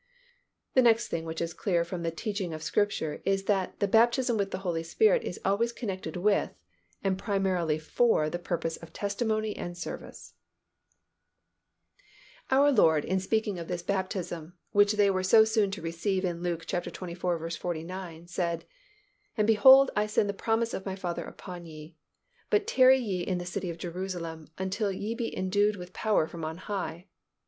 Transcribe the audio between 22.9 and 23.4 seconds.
ye in